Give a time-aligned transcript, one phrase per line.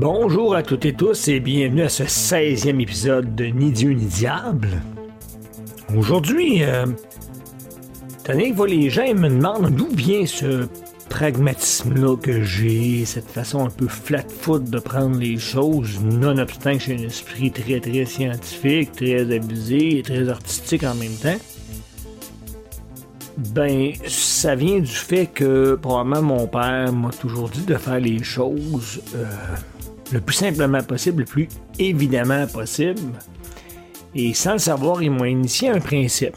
[0.00, 4.06] Bonjour à toutes et tous et bienvenue à ce 16e épisode de Ni Dieu ni
[4.06, 4.80] Diable.
[5.94, 6.86] Aujourd'hui, euh,
[8.24, 10.68] que les gens me demandent d'où vient ce
[11.10, 16.94] pragmatisme-là que j'ai, cette façon un peu flat-foot de prendre les choses, nonobstant que j'ai
[16.94, 21.38] un esprit très très scientifique, très abusé et très artistique en même temps.
[23.36, 28.22] Ben, ça vient du fait que probablement mon père m'a toujours dit de faire les
[28.22, 29.26] choses euh,
[30.12, 33.18] le plus simplement possible, le plus évidemment possible.
[34.14, 36.34] Et sans le savoir, il m'a initié un principe.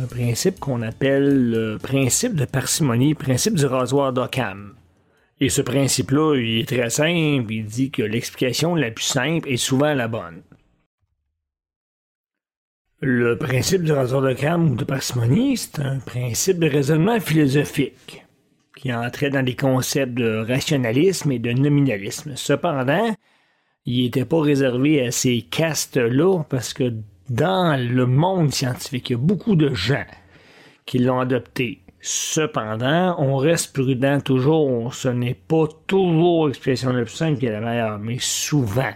[0.00, 4.74] Un principe qu'on appelle le principe de parcimonie, principe du rasoir d'Occam.
[5.40, 7.52] Et ce principe-là, il est très simple.
[7.52, 10.42] Il dit que l'explication la plus simple est souvent la bonne.
[13.00, 18.27] Le principe du rasoir d'Occam ou de parcimonie, c'est un principe de raisonnement philosophique
[18.78, 22.36] qui entrait dans les concepts de rationalisme et de nominalisme.
[22.36, 23.12] Cependant,
[23.84, 26.94] il n'était pas réservé à ces castes-là parce que
[27.28, 30.06] dans le monde scientifique, il y a beaucoup de gens
[30.86, 31.80] qui l'ont adopté.
[32.00, 34.94] Cependant, on reste prudent toujours.
[34.94, 38.94] Ce n'est pas toujours l'expression la plus qui est la meilleure, mais souvent.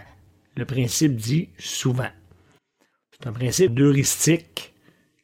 [0.55, 2.09] Le principe dit souvent.
[3.11, 4.73] C'est un principe heuristique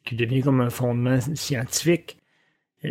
[0.04, 2.19] qui devient comme un fondement scientifique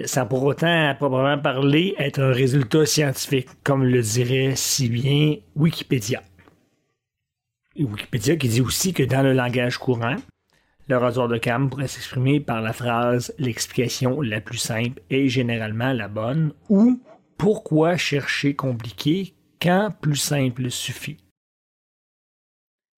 [0.06, 5.36] sans pour autant, à proprement parler, être un résultat scientifique, comme le dirait si bien
[5.56, 6.22] Wikipédia.
[7.76, 10.16] Wikipédia qui dit aussi que dans le langage courant,
[10.88, 15.94] le rasoir de cam pourrait s'exprimer par la phrase l'explication la plus simple est généralement
[15.94, 17.00] la bonne ou
[17.38, 21.18] pourquoi chercher compliqué quand plus simple suffit?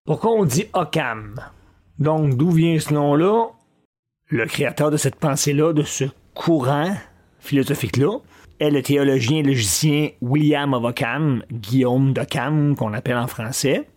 [0.05, 1.39] Pourquoi on dit Occam?
[1.99, 3.49] Donc, d'où vient ce nom-là?
[4.27, 6.95] Le créateur de cette pensée-là, de ce courant
[7.39, 8.19] philosophique-là
[8.59, 13.87] est le théologien et logicien William of Ockham, Guillaume d'Occam, qu'on appelle en français,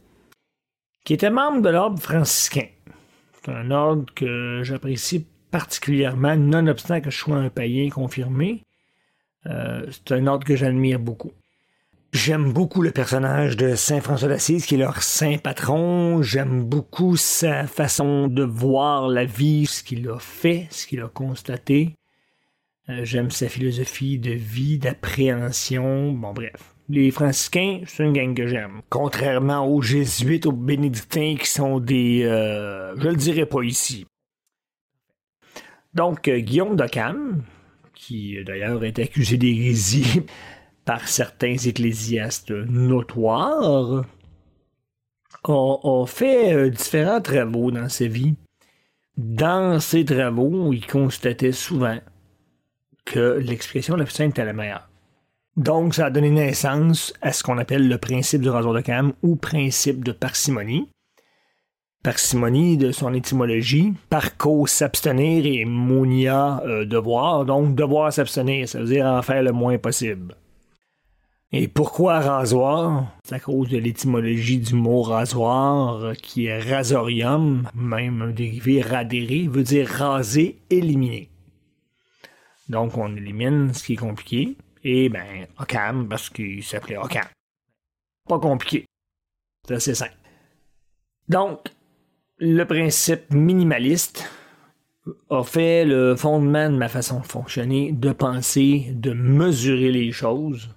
[1.05, 2.69] qui était membre de l'ordre franciscain.
[3.43, 8.63] C'est un ordre que j'apprécie particulièrement, nonobstant que je sois un païen confirmé.
[9.47, 11.33] Euh, c'est un ordre que j'admire beaucoup.
[12.15, 16.23] J'aime beaucoup le personnage de Saint François d'Assise, qui est leur saint patron.
[16.23, 21.09] J'aime beaucoup sa façon de voir la vie, ce qu'il a fait, ce qu'il a
[21.09, 21.97] constaté.
[22.91, 26.13] Euh, j'aime sa philosophie de vie, d'appréhension.
[26.13, 26.75] Bon, bref.
[26.91, 28.83] Les franciscains, c'est une gang que j'aime.
[28.91, 32.25] Contrairement aux jésuites, aux bénédictins qui sont des...
[32.25, 34.07] Euh, je le dirai pas ici.
[35.95, 37.43] Donc, euh, Guillaume d'Occam,
[37.95, 40.23] qui d'ailleurs est accusé d'hérésie
[40.85, 44.05] par certains ecclésiastes notoires,
[45.43, 48.35] a, fait différents travaux dans sa vie.
[49.17, 51.99] Dans ces travaux, il constatait souvent
[53.05, 54.89] que l'expression la plus simple était la meilleure.
[55.57, 59.13] Donc, ça a donné naissance à ce qu'on appelle le principe du rasoir de cam
[59.23, 60.89] ou principe de parcimonie.
[62.03, 67.45] Parcimonie de son étymologie, parco s'abstenir et monia euh, devoir.
[67.45, 70.35] Donc, devoir s'abstenir, ça veut dire en faire le moins possible.
[71.53, 73.07] Et pourquoi rasoir?
[73.23, 79.47] C'est à cause de l'étymologie du mot rasoir, qui est rasorium, même un dérivé radéré,
[79.49, 81.31] veut dire raser, éliminer.
[82.69, 84.57] Donc, on élimine ce qui est compliqué.
[84.83, 87.25] Et ben, Ocam, parce qu'il s'appelait Ocam.
[88.29, 88.87] Pas compliqué.
[89.67, 90.17] C'est assez simple.
[91.29, 91.69] Donc,
[92.39, 94.29] le principe minimaliste
[95.31, 100.75] a fait le fondement de ma façon de fonctionner, de penser, de mesurer les choses.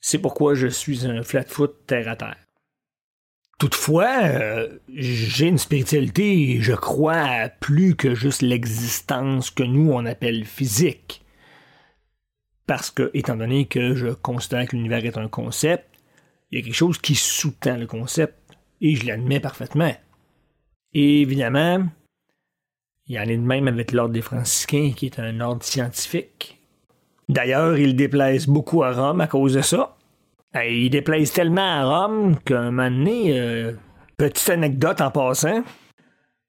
[0.00, 2.45] C'est pourquoi je suis un flat-foot terre à terre.
[3.58, 10.44] Toutefois, euh, j'ai une spiritualité, je crois, plus que juste l'existence que nous, on appelle
[10.44, 11.24] physique.
[12.66, 15.88] Parce que, étant donné que je considère que l'univers est un concept,
[16.50, 18.34] il y a quelque chose qui sous-tend le concept,
[18.82, 19.94] et je l'admets parfaitement.
[20.92, 21.86] Et évidemment,
[23.06, 26.58] il y en a de même avec l'ordre des franciscains, qui est un ordre scientifique.
[27.28, 29.95] D'ailleurs, il déplaise beaucoup à Rome à cause de ça.
[30.54, 33.72] Il déplaise tellement à Rome qu'un moment donné, euh,
[34.16, 35.62] petite anecdote en passant,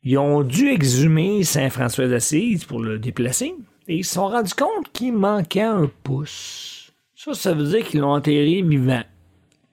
[0.03, 3.53] ils ont dû exhumer Saint François d'Assise pour le déplacer
[3.87, 6.91] et ils se sont rendus compte qu'il manquait un pouce.
[7.15, 9.03] Ça, ça veut dire qu'ils l'ont enterré vivant.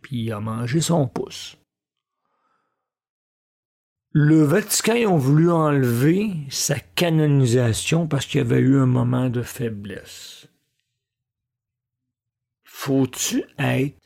[0.02, 1.56] Puis il a mangé son pouce.
[4.10, 9.28] Le Vatican ils ont voulu enlever sa canonisation parce qu'il y avait eu un moment
[9.28, 10.46] de faiblesse.
[12.64, 14.03] Faut-tu être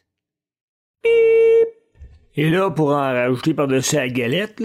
[2.36, 4.62] et là, pour en rajouter par-dessus la galette,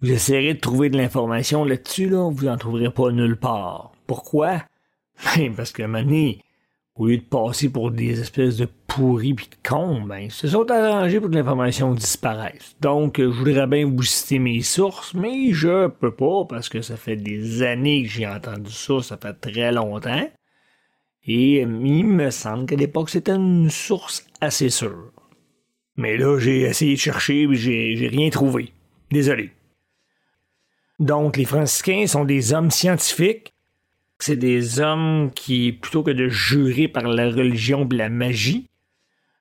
[0.00, 3.92] vous essayerez de trouver de l'information là-dessus, là, vous n'en trouverez pas nulle part.
[4.06, 4.62] Pourquoi?
[5.36, 5.94] Ben, parce que un
[6.94, 10.48] au lieu de passer pour des espèces de pourris puis de cons, ben, ils se
[10.48, 12.76] sont arrangés pour que l'information disparaisse.
[12.80, 16.96] Donc, je voudrais bien vous citer mes sources, mais je peux pas parce que ça
[16.96, 20.28] fait des années que j'ai entendu ça, ça fait très longtemps.
[21.30, 25.12] Et il me semble qu'à l'époque, c'était une source assez sûre.
[25.96, 28.72] Mais là, j'ai essayé de chercher, mais j'ai rien trouvé.
[29.10, 29.50] Désolé.
[30.98, 33.52] Donc, les franciscains sont des hommes scientifiques.
[34.18, 38.66] C'est des hommes qui, plutôt que de jurer par la religion de la magie,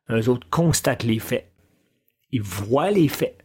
[0.09, 1.49] eux autres constatent les faits.
[2.33, 3.37] Ils voient les faits.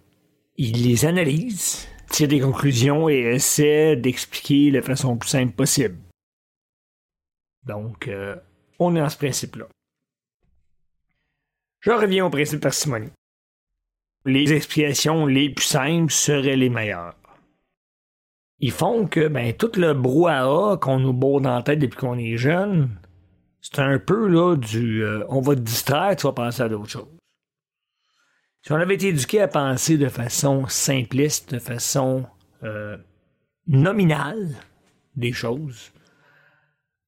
[0.56, 5.96] Ils les analysent, tirent des conclusions et essaient d'expliquer de la façon plus simple possible.
[7.64, 8.36] Donc, euh,
[8.78, 9.66] on est dans ce principe-là.
[11.80, 13.10] Je reviens au principe parcimonie.
[14.24, 17.16] Les explications les plus simples seraient les meilleures.
[18.60, 22.18] Ils font que ben, tout le brouhaha qu'on nous bourre dans la tête depuis qu'on
[22.18, 22.96] est jeune,
[23.60, 26.90] c'est un peu là du euh, on va te distraire, tu vas penser à d'autres
[26.90, 27.08] choses.
[28.62, 32.24] Si on avait été éduqué à penser de façon simpliste, de façon
[32.62, 32.96] euh,
[33.66, 34.54] nominale
[35.16, 35.92] des choses,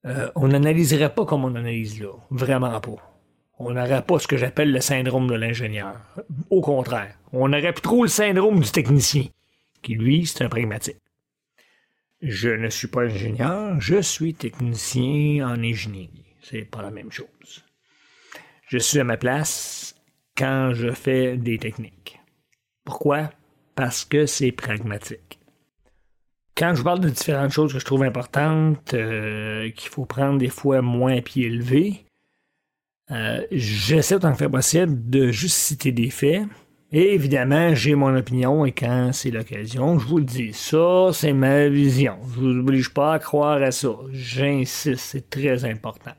[0.07, 2.13] euh, on n'analyserait pas comme on analyse là.
[2.31, 3.15] Vraiment pas.
[3.59, 5.95] On n'aurait pas ce que j'appelle le syndrome de l'ingénieur.
[6.51, 9.27] Au contraire, on aurait plus trop le syndrome du technicien,
[9.81, 10.99] qui lui, c'est un pragmatique.
[12.21, 16.25] Je ne suis pas ingénieur, je suis technicien en ingénierie.
[16.43, 17.65] C'est pas la même chose.
[18.67, 19.95] Je suis à ma place
[20.37, 22.21] quand je fais des techniques.
[22.85, 23.31] Pourquoi?
[23.77, 25.39] Parce que c'est pragmatique
[26.57, 30.49] quand je parle de différentes choses que je trouve importantes, euh, qu'il faut prendre des
[30.49, 32.05] fois moins pied levé,
[33.11, 36.43] euh, j'essaie autant que faire possible de juste citer des faits.
[36.93, 40.53] Et évidemment, j'ai mon opinion et quand c'est l'occasion, je vous le dis.
[40.53, 42.19] Ça, c'est ma vision.
[42.35, 43.91] Je vous oblige pas à croire à ça.
[44.13, 46.13] J'insiste, c'est très important.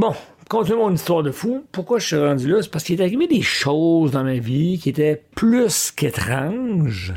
[0.00, 0.14] Bon,
[0.48, 1.66] continuons mon histoire de fou.
[1.72, 2.62] Pourquoi je suis rendu là?
[2.62, 7.12] C'est parce qu'il est arrivé des choses dans ma vie qui étaient plus qu'étranges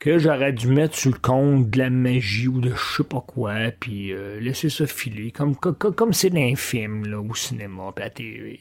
[0.00, 3.20] que j'aurais dû mettre sur le compte de la magie ou de je sais pas
[3.20, 7.92] quoi, puis euh, laisser ça filer, comme comme c'est dans un film, là, au cinéma,
[7.94, 8.60] puis à la TV.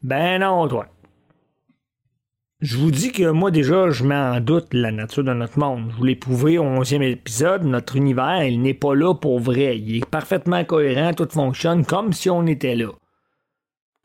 [0.00, 0.88] Ben non, toi.
[2.62, 5.90] Je vous dis que moi déjà, je mets en doute la nature de notre monde.
[5.90, 9.76] Je vous l'ai prouvé au 11e épisode, notre univers, il n'est pas là pour vrai.
[9.76, 12.92] Il est parfaitement cohérent, tout fonctionne comme si on était là.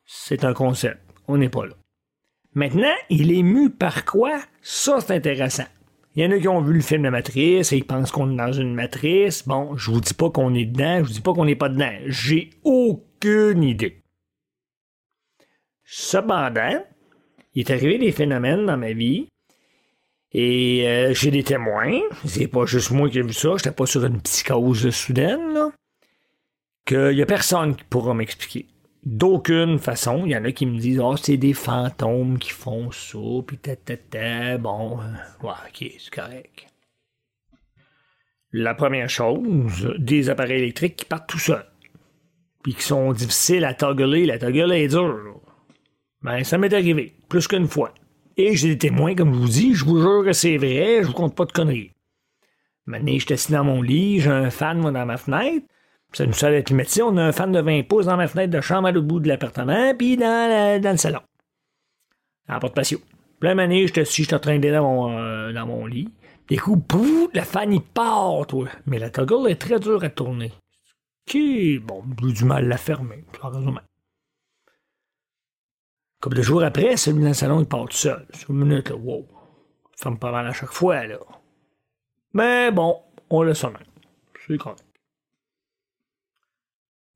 [0.05, 0.97] C'est un concept.
[1.27, 1.75] On n'est pas là.
[2.55, 4.39] Maintenant, il est mu par quoi?
[4.63, 5.67] Ça, c'est intéressant.
[6.15, 8.31] Il y en a qui ont vu le film de Matrice et ils pensent qu'on
[8.31, 9.47] est dans une matrice.
[9.47, 11.69] Bon, je vous dis pas qu'on est dedans, je vous dis pas qu'on n'est pas
[11.69, 11.93] dedans.
[12.07, 14.01] J'ai aucune idée.
[15.83, 16.83] Cependant,
[17.57, 19.29] il est arrivé des phénomènes dans ma vie.
[20.31, 22.01] Et euh, j'ai des témoins.
[22.23, 23.49] C'est pas juste moi qui ai vu ça.
[23.57, 25.71] J'étais pas sur une psychose soudaine.
[26.85, 28.67] Qu'il y a personne qui pourra m'expliquer.
[29.03, 30.21] D'aucune façon.
[30.27, 33.17] Il y en a qui me disent, oh, c'est des fantômes qui font ça,
[33.47, 36.67] puis ta, Bon, euh, ouais, ok, c'est correct.
[38.51, 41.65] La première chose, des appareils électriques qui partent tout seuls.
[42.61, 44.27] Puis qui sont difficiles à toggler.
[44.27, 45.41] La toggle est dure,
[46.21, 47.93] ben, ça m'est arrivé, plus qu'une fois.
[48.37, 51.07] Et j'ai des témoins, comme je vous dis, je vous jure que c'est vrai, je
[51.07, 51.91] vous compte pas de conneries.
[52.85, 55.65] Maintenant, je suis assis dans mon lit, j'ai un fan, moi, dans ma fenêtre.
[56.13, 58.61] C'est une salle climatisée, on a un fan de 20 pouces dans ma fenêtre de
[58.61, 61.19] chambre à l'autre bout de l'appartement, puis dans, le salon.
[62.47, 62.99] À la porte patio.
[63.39, 66.09] Plein mané, je suis je suis en train dans mon, euh, dans mon lit.
[66.47, 68.69] Des coups, pouf, le fan, il part, toi.
[68.85, 70.53] Mais la toggle est très dure à tourner.
[71.25, 73.81] Qui, bon, j'ai du mal à la fermer, heureusement.
[76.19, 78.25] Comme deux jours après, celui dans le salon, il part tout seul.
[78.33, 79.27] Sur une minute, là, wow.
[79.95, 81.19] Ferme pas mal à chaque fois, là.
[82.33, 83.77] Mais bon, on le même.
[84.47, 84.83] C'est correct.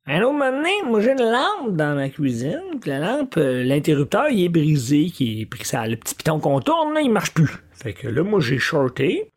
[0.07, 3.63] Un autre moment donné, moi j'ai une lampe dans ma cuisine, puis la lampe, euh,
[3.63, 7.11] l'interrupteur, il est brisé, qui est pris ça, le petit piton qu'on tourne, là, il
[7.11, 7.51] marche plus.
[7.71, 9.31] Fait que là, moi j'ai shorté.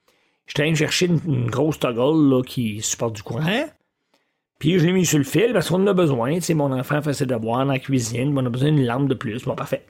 [0.47, 3.67] J'étais allé chercher une, une, grosse toggle là, qui supporte du courant.
[4.59, 6.35] Puis je l'ai mis sur le fil parce qu'on en a besoin.
[6.37, 8.37] Tu sais, mon enfant fait ses devoirs dans la cuisine.
[8.37, 9.45] On a besoin d'une lampe de plus.
[9.45, 9.85] Bon, parfait.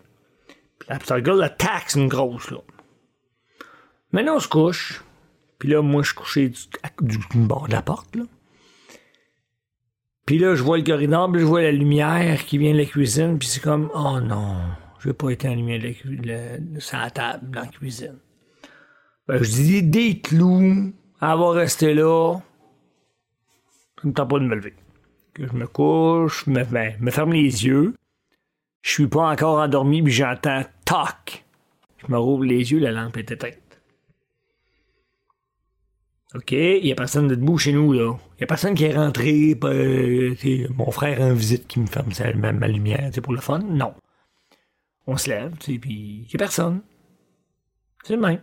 [0.79, 2.59] Puis la petite gueule, la taxe, une grosse, là.
[4.13, 5.05] Maintenant, on se couche.
[5.59, 6.53] Puis là, moi, je suis couché
[7.01, 8.25] du, bord de la porte, là.
[10.27, 12.87] Puis là, je vois le corridor, puis je vois la lumière qui vient de la
[12.87, 14.57] cuisine, puis c'est comme, oh non,
[14.99, 18.19] je vais pas être en lumière de la, sur la table dans la cuisine.
[19.29, 22.39] Ben, je dis des clous, elle va rester là,
[24.05, 24.75] je me tente pas de me lever.
[25.33, 27.95] Que je me couche, me, ben, me ferme les yeux.
[28.83, 31.45] Je suis pas encore endormi, puis j'entends toc.
[31.99, 33.59] Je me rouvre les yeux, la lampe est éteinte.
[36.35, 38.15] OK, il y a personne de debout chez nous, là.
[38.37, 40.35] Il y a personne qui est rentré, euh,
[40.77, 43.61] mon frère en visite qui me ferme ma, ma lumière, c'est pour le fun.
[43.61, 43.95] Non.
[45.07, 46.83] On se lève, puis il y a personne.
[48.03, 48.41] C'est le même.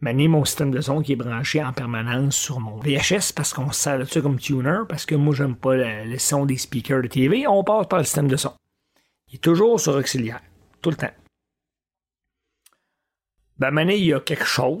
[0.00, 3.72] Mané, mon système de son qui est branché en permanence sur mon VHS parce qu'on
[3.72, 7.02] se sert de ça comme tuner, parce que moi, j'aime pas le, son des speakers
[7.02, 7.48] de TV.
[7.48, 8.52] On passe par le système de son.
[9.28, 10.40] Il est toujours sur auxiliaire.
[10.80, 11.10] Tout le temps.
[13.58, 14.78] Ben, Mané, il y a quelque chose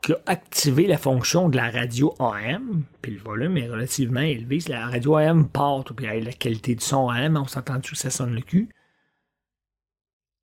[0.00, 4.60] qui a activé la fonction de la radio AM, puis le volume est relativement élevé.
[4.68, 8.34] La radio AM part, puis la qualité du son AM, on s'entend-tu que ça sonne
[8.34, 8.68] le cul?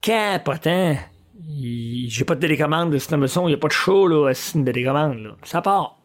[0.02, 0.98] Capotant!
[1.38, 4.34] J'ai pas de télécommande de système de son, il n'y a pas de show, là,
[4.34, 5.36] c'est une télécommande, là.
[5.44, 6.00] Ça part.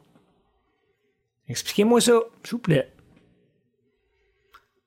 [1.48, 2.92] Expliquez-moi ça, s'il vous plaît.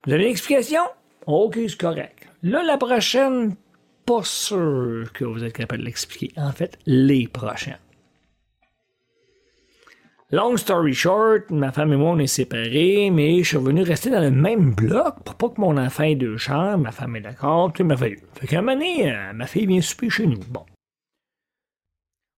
[0.05, 0.81] Vous avez une explication?
[1.25, 2.27] Ok, c'est correct.
[2.41, 3.55] Là, la prochaine,
[4.05, 6.33] pas sûr que vous êtes capable de l'expliquer.
[6.35, 7.77] En fait, les prochaines.
[10.33, 14.09] Long story short, ma femme et moi, on est séparés, mais je suis revenu rester
[14.09, 16.85] dans le même bloc pour pas que mon enfant ait deux chambres.
[16.85, 18.17] Ma femme est d'accord, tout est merveilleux.
[18.33, 20.39] Fait qu'à un moment donné, euh, ma fille vient souper chez nous.
[20.49, 20.65] Bon.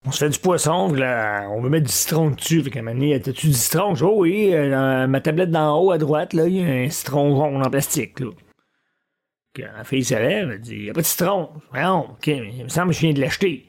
[0.06, 2.62] On se fait du poisson, là, on veut mettre du citron dessus.
[2.64, 3.94] Fait qu'à un moment donné, t'as-tu du citron?
[4.02, 7.34] oh, oui, euh, ma tablette d'en haut à droite, là, il y a un citron
[7.34, 8.28] rond en plastique, là.
[9.74, 11.50] Ma fille se lève, elle dit, il n'y a pas de citron.
[11.74, 13.68] Non, ok, il me semble que je viens de l'acheter.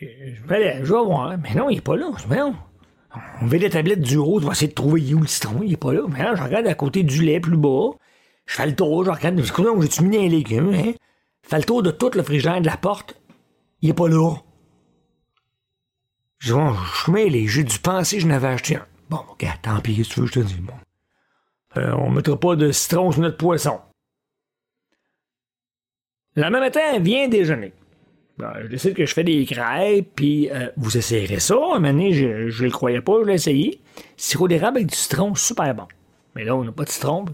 [0.00, 0.06] je
[0.46, 1.36] vais aller, je vais voir.
[1.36, 2.12] Mais non, il n'est pas là.
[2.16, 2.67] Je dis.
[3.40, 5.72] On met les tablettes du haut, on va essayer de trouver où le citron, il
[5.72, 6.02] est pas là.
[6.08, 7.90] Mais là, je regarde à côté du lait plus bas.
[8.46, 10.92] Je fais le tour, je regarde, où j'ai-tu mis un légume, hein?
[11.42, 13.20] Je fais le tour de tout le frigère de la porte.
[13.80, 14.36] Il est pas là.
[16.38, 18.86] Je dis, bon, je suis j'ai dû penser que je n'avais acheté un.
[19.10, 20.74] Bon, ok, tant pis, si tu veux, je te dis, bon.
[21.76, 23.80] Euh, on mettra pas de citron sur notre poisson.
[26.36, 27.72] La même matin, vient déjeuner.
[28.38, 31.56] Ben, je décide que je fais des crêpes, puis euh, vous essayerez ça.
[31.56, 33.80] Un moment donné, je, ne le croyais pas, je l'ai essayé.
[34.16, 35.88] Sirop d'érable avec du citron, super bon.
[36.36, 37.24] Mais là, on n'a pas de citron,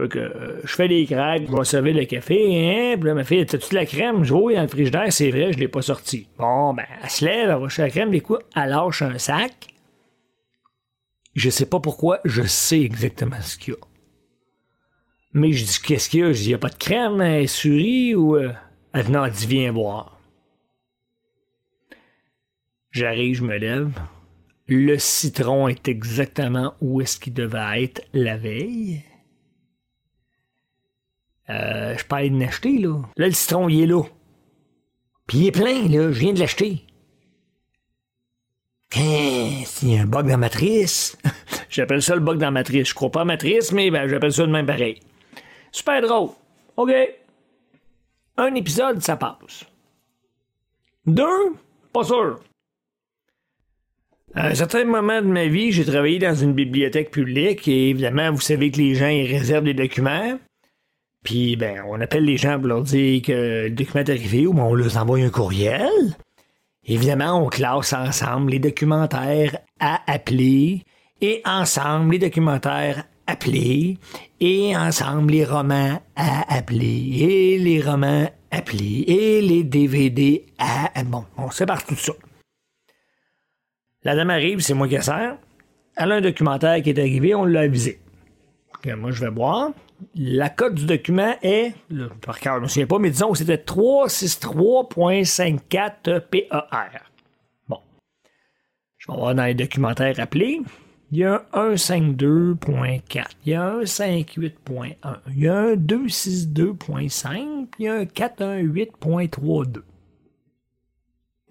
[0.00, 3.14] fait que, euh, je fais des crêpes, je vais servir le café, hein, puis là,
[3.14, 4.22] ma fille, t'as-tu de la crème?
[4.24, 6.28] Je vois, dans le frigidaire, c'est vrai, je l'ai pas sorti.
[6.38, 9.18] Bon, ben, elle se lève, elle va chercher la crème, des coups, elle lâche un
[9.18, 9.74] sac.
[11.34, 13.80] Je sais pas pourquoi, je sais exactement ce qu'il y a.
[15.32, 16.32] Mais je dis, qu'est-ce qu'il y a?
[16.32, 18.36] Je dis, y a pas de crème, hein, souris, ou...
[18.36, 18.52] Euh,
[18.92, 20.18] elle venait, dit, viens voir.
[22.90, 24.00] J'arrive, je me lève.
[24.66, 29.04] Le citron est exactement où est-ce qu'il devait être la veille.
[31.48, 33.02] Euh, je peux de l'acheter, là.
[33.16, 34.02] Là, le citron, il est là.
[35.26, 36.12] Puis il est plein, là.
[36.12, 36.84] Je viens de l'acheter.
[38.96, 41.16] Hein, c'est un bug dans la matrice.
[41.70, 42.88] j'appelle ça le bug dans la matrice.
[42.88, 45.00] Je crois pas matrice, mais ben, j'appelle ça de même pareil.
[45.70, 46.30] Super drôle.
[46.76, 46.90] OK
[48.44, 49.64] un épisode, ça passe.
[51.06, 51.54] Deux,
[51.92, 52.40] pas sûr.
[54.34, 58.30] À un certain moment de ma vie, j'ai travaillé dans une bibliothèque publique et évidemment,
[58.30, 60.38] vous savez que les gens ils réservent des documents.
[61.24, 64.58] Puis, ben, on appelle les gens pour leur dire que le document est arrivé ou
[64.58, 65.90] on leur envoie un courriel.
[66.84, 70.84] Évidemment, on classe ensemble les documentaires à appeler
[71.20, 73.98] et ensemble les documentaires appeler
[74.40, 80.90] et ensemble les romans à appeler et les romans appelés et les DVD à...
[81.04, 82.12] Bon, on sépare tout ça.
[84.02, 85.36] La dame arrive, c'est moi qui sert.
[85.96, 88.00] Elle a un documentaire qui est arrivé, on l'a avisé.
[88.96, 89.70] moi, je vais voir.
[90.14, 91.74] La cote du document est,
[92.24, 96.48] par cœur, je ne me souviens pas, mais disons que c'était 363.54 PER.
[97.68, 97.80] Bon.
[98.96, 100.62] Je vais voir dans les documentaires appelés
[101.12, 104.94] il y a un 152.4, il y a un 158.1,
[105.28, 109.82] il y a un 262.5, il y a un 418.32.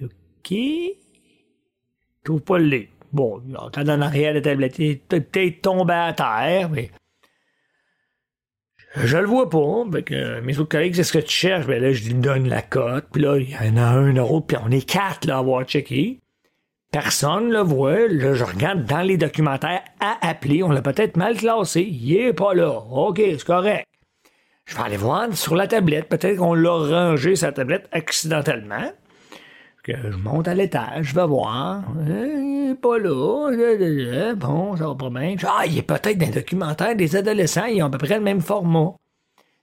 [0.01, 0.09] OK?
[0.51, 0.93] Je
[2.23, 2.89] trouve pas le lait.
[3.11, 3.41] Bon,
[3.73, 6.91] quand en arrière, la tablette est peut-être tombé à terre, mais
[8.95, 9.85] je le vois pas.
[10.41, 11.67] mes autres collègues, c'est ce que tu cherches?
[11.67, 13.05] Ben là, je lui donne la cote.
[13.11, 16.19] Puis là, il y en a un autre, puis on est quatre à avoir checké.
[16.91, 18.07] Personne le voit.
[18.07, 20.63] Là, je regarde dans les documentaires à appeler.
[20.63, 21.81] On l'a peut-être mal classé.
[21.81, 22.83] Il est pas là.
[22.91, 23.85] OK, c'est correct.
[24.65, 26.09] Je vais aller voir sur la tablette.
[26.09, 28.91] Peut-être qu'on l'a rangé sa tablette accidentellement.
[29.83, 31.83] Que je monte à l'étage, je vais voir.
[32.05, 34.33] Il est pas là.
[34.35, 35.35] Bon, ça va pas bien.
[35.47, 37.65] Ah, il est peut-être dans les documentaires des adolescents.
[37.65, 38.93] Ils ont à peu près le même format.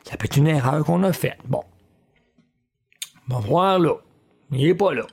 [0.04, 1.38] Ça peut être une erreur qu'on a faite.
[1.44, 1.62] Bon.
[3.28, 3.94] On va voir là.
[4.52, 5.06] Il est pas là.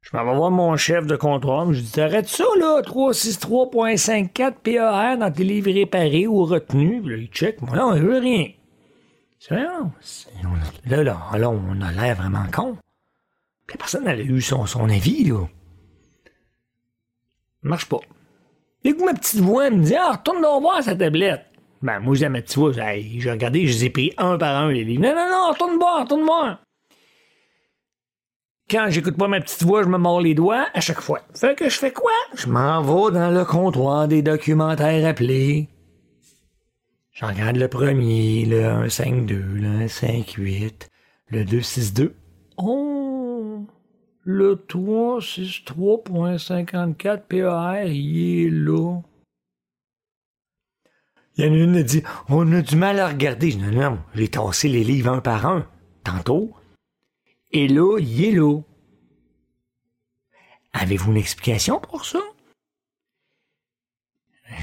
[0.00, 1.72] Je m'en vais voir mon chef de comptoir.
[1.72, 7.04] Je dis Arrête ça, là, 363.54 PAR dans tes livres réparés ou retenus.
[7.04, 7.60] Là, il check.
[7.60, 8.48] Moi, là, on veut rien.
[9.38, 9.90] C'est là,
[10.86, 12.76] là, là, on a l'air vraiment con.
[13.70, 15.46] La personne, elle eu son, son avis, là.
[17.62, 18.00] Marche pas.
[18.84, 21.44] Dès que ma petite voix me dit Ah, retourne donc voir sa tablette.
[21.82, 24.70] Ben, moi, j'ai ma petite voix, j'ai regardé, je les ai pris un par un,
[24.72, 25.02] les livres.
[25.02, 26.58] Non, non, non, retourne voir, retourne voir.
[28.70, 31.22] Quand j'écoute pas ma petite voix, je me mords les doigts à chaque fois.
[31.34, 32.12] Fait que je fais quoi?
[32.34, 35.70] Je m'en vais dans le comptoir des documentaires appelés.
[37.12, 40.90] Je regarde le premier, le 152, le 158,
[41.28, 42.14] le 262.
[42.58, 43.64] Oh!
[44.22, 49.00] Le 363.54 PAR, il est là.
[51.38, 53.50] Il y en a une qui dit On a du mal à regarder.
[53.50, 55.66] Je dis Non, non, j'ai tassé les livres un par un,
[56.04, 56.52] tantôt.
[57.52, 57.98] Est là.
[60.72, 62.20] Avez-vous une explication pour ça?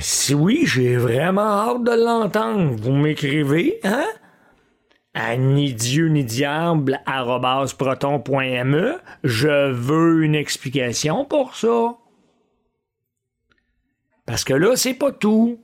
[0.01, 2.75] Si oui, j'ai vraiment hâte de l'entendre.
[2.75, 4.05] Vous m'écrivez, hein?
[5.13, 6.99] À ni Dieu ni diable
[7.77, 8.99] proton.me.
[9.23, 11.95] Je veux une explication pour ça.
[14.25, 15.59] Parce que là, c'est pas tout.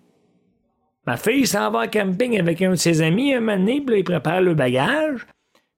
[1.05, 3.99] Ma fille s'en va en camping avec un de ses amis un moment donné, puis
[3.99, 5.25] il prépare le bagage.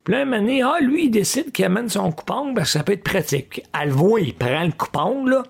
[0.04, 2.94] Puis là, un ah, lui, il décide qu'il amène son coupon parce que ça peut
[2.94, 3.64] être pratique.
[3.80, 5.44] Elle le voit, il prend le coupon, là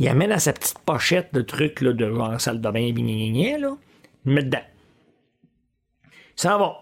[0.00, 3.76] il amène à sa petite pochette de trucs là, de genre salle de bain, là,
[4.24, 4.58] il met dedans.
[6.34, 6.78] Ça va.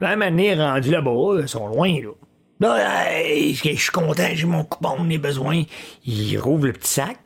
[0.00, 2.10] La manière rendu là-bas, ils sont loin, là.
[2.58, 5.62] Là, je suis content, j'ai mon coupon, on a besoin.
[6.04, 7.18] Il rouvre le petit sac.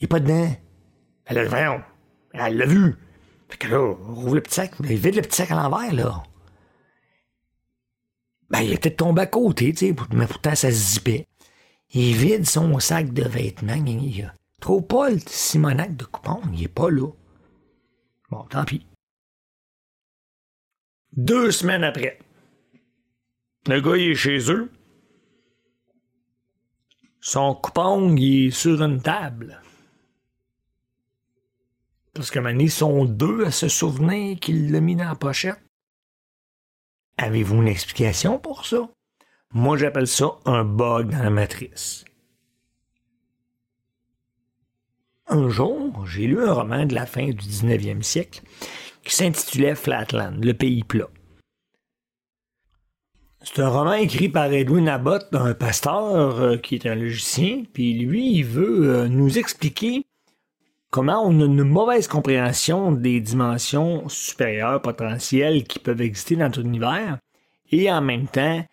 [0.00, 0.50] Il est pas dedans.
[1.26, 1.82] Elle le voyons.
[2.32, 2.96] Elle l'a vu.
[3.50, 4.72] Fait que là, rouvre le petit sac.
[4.80, 6.22] Il vide le petit sac à l'envers, là.
[8.50, 11.26] Ben, il est peut-être tombé à côté, tu sais, mais pourtant, ça se zippait.
[11.90, 13.74] Il vide son sac de vêtements.
[13.74, 16.40] Il a trop pas le Simonac de coupon.
[16.52, 17.08] Il est pas là.
[18.30, 18.86] Bon, tant pis.
[21.16, 22.18] Deux semaines après,
[23.66, 24.70] le gars il est chez eux.
[27.20, 29.60] Son coupon il est sur une table.
[32.12, 35.60] Parce que maintenant, ils sont deux à se souvenir qu'il l'a mis dans la pochette.
[37.18, 38.88] Avez-vous une explication pour ça?
[39.52, 42.04] Moi, j'appelle ça un bug dans la matrice.
[45.26, 48.42] Un jour, j'ai lu un roman de la fin du 19e siècle
[49.02, 51.08] qui s'intitulait Flatland, le pays plat.
[53.42, 57.94] C'est un roman écrit par Edwin Abbott, un pasteur euh, qui est un logicien, puis
[57.94, 60.06] lui, il veut euh, nous expliquer
[60.90, 66.60] comment on a une mauvaise compréhension des dimensions supérieures potentielles qui peuvent exister dans notre
[66.60, 67.18] univers,
[67.70, 68.64] et en même temps,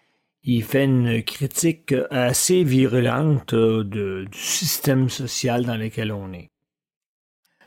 [0.43, 6.49] il fait une critique assez virulente euh, du système social dans lequel on est.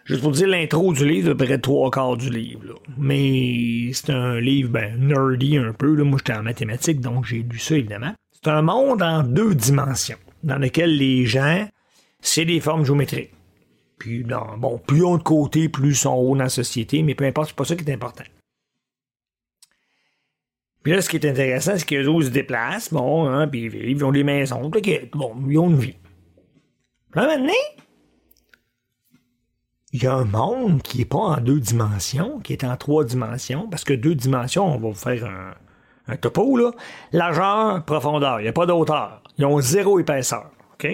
[0.05, 2.81] Juste pour dire l'intro du livre, à peu près trois quarts du livre.
[2.97, 5.95] Mais c'est un livre ben, nerdy un peu.
[5.95, 6.05] Là.
[6.05, 8.15] Moi, j'étais en mathématiques, donc j'ai lu ça, évidemment.
[8.33, 11.69] C'est un monde en deux dimensions, dans lequel les gens,
[12.23, 13.33] c'est des formes géométriques.
[13.99, 17.25] Puis, bon, plus on de côté, plus ils sont hauts dans la société, mais peu
[17.25, 18.25] importe, c'est pas ça qui est important.
[20.83, 24.05] Puis là, ce qui est intéressant, c'est qu'eux autres se déplacent, bon, hein, puis ils
[24.05, 24.71] ont des maisons,
[25.13, 25.97] bon, ils ont une vie.
[27.15, 27.53] Là, maintenant,
[29.93, 33.05] il y a un monde qui n'est pas en deux dimensions, qui est en trois
[33.05, 35.55] dimensions, parce que deux dimensions, on va vous faire un,
[36.09, 36.71] un topo, là.
[37.13, 39.23] Largeur, profondeur, il n'y a pas d'auteur.
[39.37, 40.89] Ils ont zéro épaisseur, OK?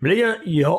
[0.00, 0.78] Mais là, il y, a,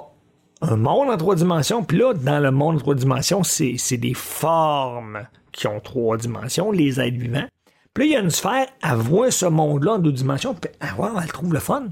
[0.62, 4.13] un monde en trois dimensions, puis là, dans le monde en trois dimensions, c'est des
[4.13, 7.48] formes qui ont trois dimensions, les êtres vivants.
[7.93, 10.72] Puis là, il y a une sphère, elle voit ce monde-là en deux dimensions, puis
[10.80, 10.89] elle,
[11.22, 11.88] elle trouve le fun.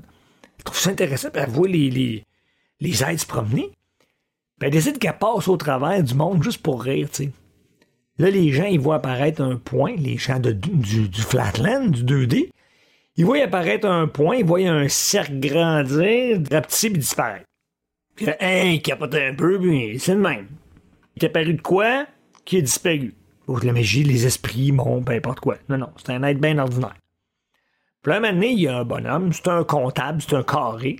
[0.58, 2.26] Elle trouve ça intéressant, puis elle voit les, les,
[2.80, 3.72] les êtres se promener.
[4.60, 7.32] Puis elle décide qu'elle passe au travers du monde juste pour rire, tu sais.
[8.20, 12.04] Là, les gens, ils voient apparaître un point, les gens de, du, du Flatland, du
[12.04, 12.50] 2D.
[13.16, 17.47] Ils voient apparaître un point, ils voient un cercle grandir, rapetisser puis disparaître.
[18.18, 20.48] Puis hein, capote un peu, puis c'est le même.
[21.16, 22.06] Il est apparu de quoi
[22.44, 23.14] qui est disparu?
[23.64, 25.56] La magie, les esprits, bon, peu importe quoi.
[25.70, 26.96] Non, non, c'est un être bien ordinaire.
[28.02, 30.98] Puis là, maintenant, il y a un bonhomme, c'est un comptable, c'est un carré.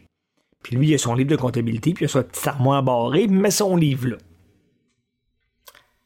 [0.64, 3.24] Puis lui, il a son livre de comptabilité, puis il a sa petite armoire barrée,
[3.24, 4.18] il met son livre là.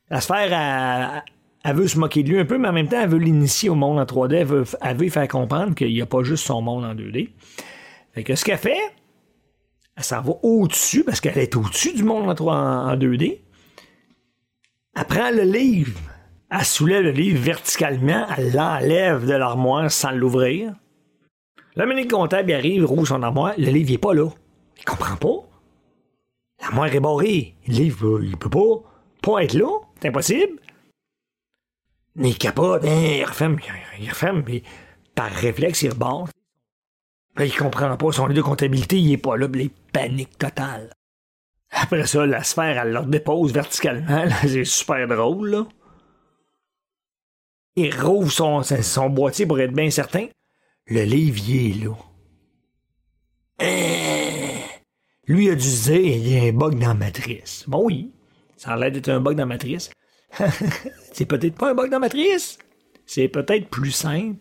[0.09, 1.23] La sphère,
[1.63, 3.69] elle, veut se moquer de lui un peu, mais en même temps, elle veut l'initier
[3.69, 4.35] au monde en 3D.
[4.35, 7.29] Elle veut, elle veut faire comprendre qu'il n'y a pas juste son monde en 2D.
[8.13, 8.79] Fait que ce qu'elle fait,
[9.95, 13.41] elle s'en va au-dessus, parce qu'elle est au-dessus du monde en, en 2D.
[14.95, 15.99] Elle prend le livre,
[16.49, 20.75] elle soulève le livre verticalement, elle l'enlève de l'armoire sans l'ouvrir.
[21.75, 24.29] Le ministre comptable arrive, roule son armoire, le livre n'est pas là.
[24.77, 25.47] Il comprend pas.
[26.61, 27.55] L'armoire est barrée.
[27.67, 28.83] Le livre, il peut pas,
[29.21, 29.79] pas être là.
[30.01, 30.59] C'est impossible.
[32.15, 33.57] Mais il capote, hein, il referme,
[33.99, 34.63] il referme, puis
[35.15, 36.27] par réflexe, il rebarre.
[37.37, 40.93] Là, il comprend pas, son livre de comptabilité, il est pas là, les panique totale.
[41.71, 45.67] Après ça, la sphère, elle leur dépose verticalement, c'est super drôle, là.
[47.77, 50.27] Il rouvre son, boîtier pour être bien certain.
[50.87, 51.95] Le il est là.
[53.61, 54.57] Euh,
[55.27, 57.63] lui a dû se dire, il y a un bug dans la matrice.
[57.67, 58.11] Bon oui,
[58.57, 59.89] ça a l'air d'être un bug dans la matrice.
[61.13, 62.57] c'est peut-être pas un bug dans la matrice.
[63.05, 64.37] C'est peut-être plus simple.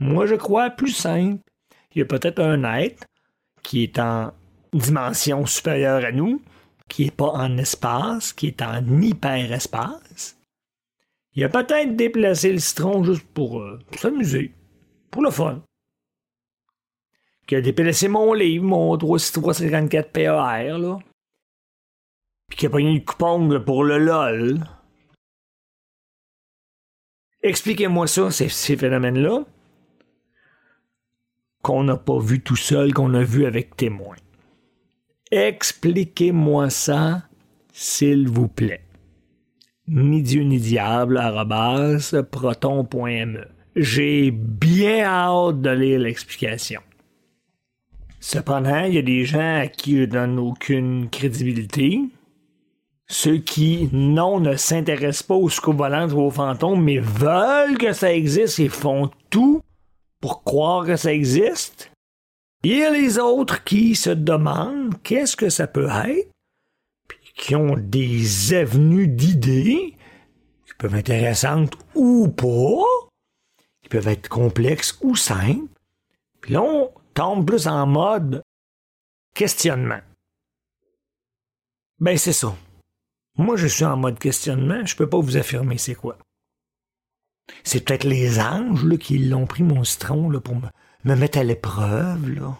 [0.00, 1.42] Moi, je crois plus simple.
[1.94, 3.06] Il y a peut-être un être
[3.62, 4.32] qui est en
[4.72, 6.42] dimension supérieure à nous,
[6.88, 10.38] qui n'est pas en espace, qui est en hyperespace.
[11.34, 14.52] Il a peut-être déplacé le citron juste pour, euh, s'amuser,
[15.10, 15.62] pour le fun.
[17.46, 20.98] Qui a déplacé mon livre, mon 354 PAR, là.
[22.48, 24.64] Puis qui a pris une coupon pour le LOL.
[27.42, 29.44] Expliquez-moi ça, ces phénomènes-là,
[31.68, 34.16] qu'on n'a pas vu tout seul, qu'on a vu avec témoins.
[35.30, 37.24] Expliquez-moi ça,
[37.74, 38.80] s'il vous plaît.
[39.86, 41.20] Ni Dieu ni diable,
[42.30, 43.44] proton.me.
[43.76, 46.80] J'ai bien hâte de lire l'explication.
[48.18, 52.00] Cependant, il y a des gens à qui je donne aucune crédibilité.
[53.08, 58.14] Ceux qui, non, ne s'intéressent pas aux scovolantes ou aux fantômes, mais veulent que ça
[58.14, 59.62] existe et font tout
[60.20, 61.90] pour croire que ça existe.
[62.64, 66.30] Il y a les autres qui se demandent qu'est-ce que ça peut être,
[67.06, 69.94] puis qui ont des avenues d'idées
[70.66, 72.84] qui peuvent être intéressantes ou pas,
[73.82, 75.72] qui peuvent être complexes ou simples.
[76.40, 78.42] Puis là, on tombe plus en mode
[79.34, 80.00] questionnement.
[82.00, 82.54] Ben, c'est ça.
[83.36, 86.18] Moi, je suis en mode questionnement, je peux pas vous affirmer c'est quoi.
[87.64, 90.68] C'est peut-être les anges qui l'ont pris mon citron pour me,
[91.04, 92.56] me mettre à l'épreuve, là.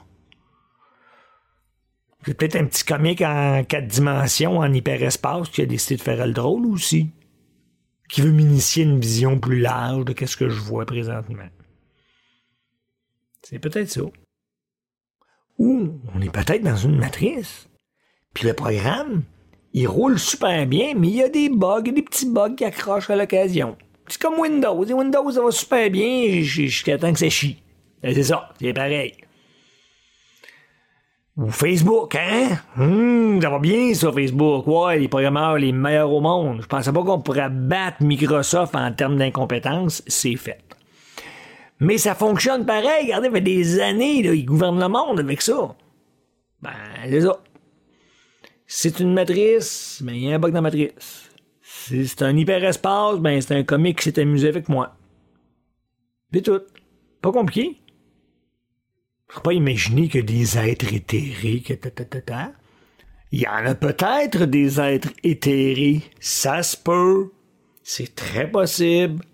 [2.25, 6.27] C'est peut-être un petit comique en quatre dimensions, en hyperespace, qui a décidé de faire
[6.27, 7.11] le drôle aussi.
[8.11, 11.49] Qui veut m'initier une vision plus large de ce que je vois présentement.
[13.43, 14.03] C'est peut-être ça.
[15.59, 17.69] Ou on est peut-être dans une matrice.
[18.35, 19.23] Puis le programme,
[19.73, 23.11] il roule super bien, mais il y a des bugs, des petits bugs qui accrochent
[23.11, 23.77] à l'occasion.
[24.09, 24.85] C'est comme Windows.
[24.85, 27.63] Windows, ça va super bien jusqu'à temps que ça chie.
[28.03, 29.15] Ben, c'est ça, c'est pareil.
[31.37, 32.59] Ou Facebook, hein?
[32.77, 34.67] Hum, ça va bien sur Facebook.
[34.67, 36.63] Ouais, les programmeurs les meilleurs au monde.
[36.63, 40.03] Je pensais pas qu'on pourrait battre Microsoft en termes d'incompétence.
[40.09, 40.59] C'est fait.
[41.79, 43.05] Mais ça fonctionne pareil.
[43.05, 45.77] Regardez, ça fait des années, là, ils gouvernent le monde avec ça.
[46.61, 46.71] Ben,
[47.05, 47.39] c'est ça.
[48.67, 51.28] C'est une matrice, mais il y a un bug dans la matrice.
[51.89, 54.97] C'est un hyperespace, ben c'est un comique qui s'est amusé avec moi.
[56.33, 56.61] C'est tout.
[57.23, 57.81] Pas compliqué.
[59.29, 61.75] Faut pas imaginer que des êtres éthérés, que
[63.31, 66.03] Il y en a peut-être des êtres éthérés.
[66.21, 67.31] Ça se peut.
[67.83, 69.25] C'est très possible.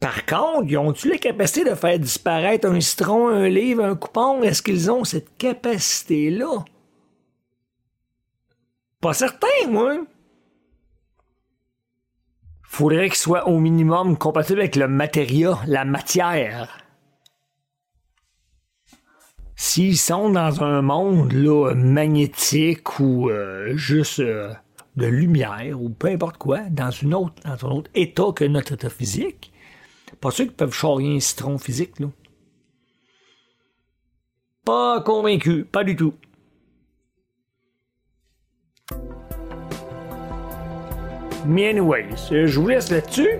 [0.00, 4.42] Par contre, ils ont-tu la capacité de faire disparaître un citron, un livre, un coupon?
[4.42, 6.64] Est-ce qu'ils ont cette capacité-là?
[9.00, 9.98] Pas certain, moi.
[12.72, 16.78] Faudrait qu'ils soient au minimum compatibles avec le matériau, la matière
[19.62, 24.52] s'ils sont dans un monde là, magnétique ou euh, juste euh,
[24.96, 28.72] de lumière ou peu importe quoi, dans, une autre, dans un autre état que notre
[28.72, 29.52] état physique,
[30.20, 32.00] pas sûr qu'ils peuvent charrier un citron physique.
[32.00, 32.08] Là.
[34.64, 36.14] Pas convaincu, pas du tout.
[41.46, 43.38] Mais anyways, je vous laisse là-dessus.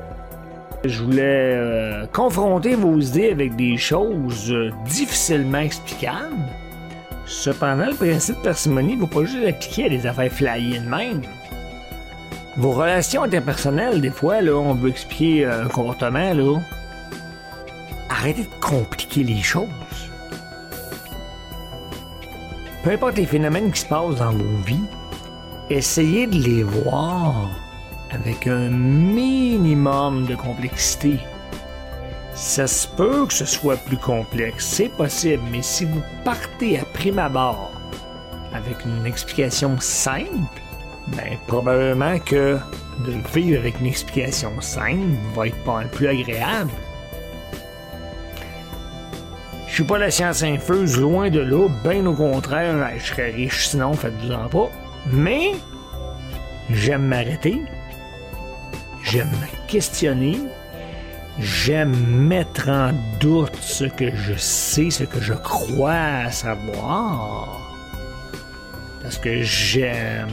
[0.85, 1.23] Je voulais
[1.55, 6.35] euh, confronter vos idées avec des choses euh, difficilement explicables.
[7.25, 10.89] Cependant, le principe de parcimonie ne va pas juste appliquer à des affaires flyées de
[10.89, 11.23] même.
[12.57, 16.61] Vos relations interpersonnelles, des fois, là, on veut expliquer euh, un comportement, là.
[18.11, 19.69] Arrêtez de compliquer les choses.
[22.83, 24.85] Peu importe les phénomènes qui se passent dans vos vies,
[25.71, 27.51] essayez de les voir
[28.13, 31.19] avec un minimum de complexité.
[32.35, 36.85] Ça se peut que ce soit plus complexe, c'est possible, mais si vous partez à
[36.85, 37.73] prime abord
[38.55, 40.29] avec une explication simple,
[41.09, 42.59] ben probablement que
[43.07, 46.71] de vivre avec une explication simple va être pas le plus agréable.
[49.67, 53.69] Je suis pas la science infuse, loin de là, bien au contraire, je serais riche
[53.69, 54.71] sinon, faites-vous-en pas.
[55.11, 55.53] Mais
[56.71, 57.63] j'aime m'arrêter,
[59.13, 60.39] j'aime me questionner,
[61.39, 67.59] J'aime mettre en doute ce que je sais, ce que je crois savoir.
[69.03, 70.29] Parce que j'aime,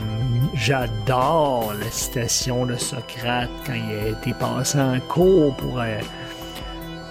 [0.54, 5.98] j'adore la citation de Socrate quand il a été passé en cours pour euh,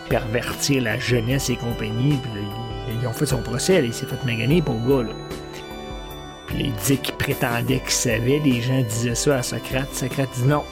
[0.08, 2.19] pervertir la jeunesse et compagnie.
[2.21, 5.10] Puis ils ont fait son procès, il s'est fait maganer pour le gars.
[5.10, 5.15] Là.
[6.45, 9.93] Puis il disait qu'il prétendait qu'il savait, les gens disaient ça à Socrate.
[9.93, 10.63] Socrate dit non.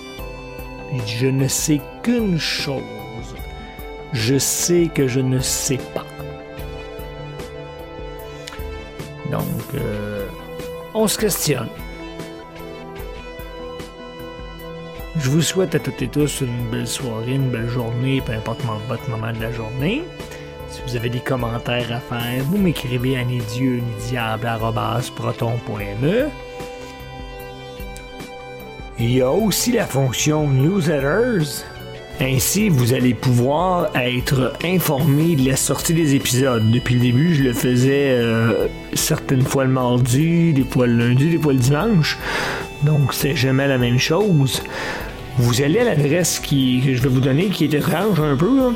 [1.06, 2.84] Je ne sais qu'une chose.
[4.14, 6.06] Je sais que je ne sais pas.
[9.32, 9.44] Donc,
[9.76, 10.26] euh,
[10.94, 11.70] on se questionne.
[15.20, 18.62] Je vous souhaite à toutes et tous une belle soirée, une belle journée, peu importe
[18.88, 20.04] votre moment de la journée.
[20.70, 23.82] Si vous avez des commentaires à faire, vous m'écrivez à ni dieu.
[29.00, 31.64] Il y a aussi la fonction newsletters.
[32.20, 36.72] Ainsi, vous allez pouvoir être informé de la sortie des épisodes.
[36.72, 41.30] Depuis le début, je le faisais euh, certaines fois le mardi, des fois le lundi,
[41.30, 42.18] des fois le dimanche.
[42.84, 44.64] Donc, c'est jamais la même chose.
[45.38, 48.58] Vous allez à l'adresse qui, que je vais vous donner, qui est étrange un peu.
[48.58, 48.72] Là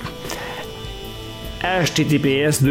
[1.64, 2.64] https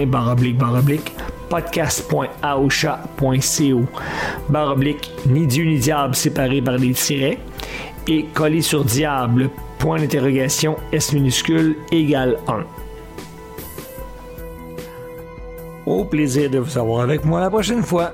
[0.07, 0.57] baroblique
[1.49, 3.81] podcast.aosha.co
[4.49, 7.37] baroblique ni Dieu ni diable séparé par des tirets
[8.07, 12.65] et collé sur diable, point d'interrogation, S minuscule, égale 1.
[15.85, 18.13] Au plaisir de vous avoir avec moi la prochaine fois.